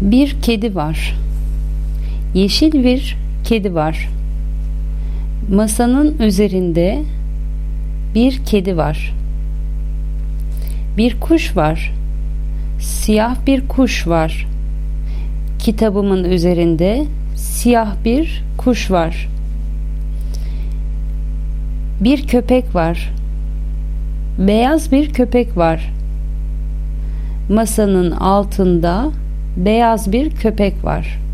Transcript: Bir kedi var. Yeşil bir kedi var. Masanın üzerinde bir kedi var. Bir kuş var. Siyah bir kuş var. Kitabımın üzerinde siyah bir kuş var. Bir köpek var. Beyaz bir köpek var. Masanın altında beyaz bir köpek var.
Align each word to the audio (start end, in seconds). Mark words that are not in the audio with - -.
Bir 0.00 0.36
kedi 0.42 0.74
var. 0.74 1.14
Yeşil 2.34 2.84
bir 2.84 3.16
kedi 3.44 3.74
var. 3.74 4.08
Masanın 5.52 6.18
üzerinde 6.18 7.02
bir 8.14 8.44
kedi 8.44 8.76
var. 8.76 9.14
Bir 10.96 11.20
kuş 11.20 11.56
var. 11.56 11.92
Siyah 12.80 13.46
bir 13.46 13.68
kuş 13.68 14.06
var. 14.06 14.46
Kitabımın 15.58 16.24
üzerinde 16.24 17.04
siyah 17.36 18.04
bir 18.04 18.44
kuş 18.58 18.90
var. 18.90 19.28
Bir 22.00 22.26
köpek 22.26 22.74
var. 22.74 23.10
Beyaz 24.38 24.92
bir 24.92 25.12
köpek 25.12 25.56
var. 25.56 25.92
Masanın 27.50 28.10
altında 28.10 29.10
beyaz 29.64 30.12
bir 30.12 30.30
köpek 30.30 30.84
var. 30.84 31.27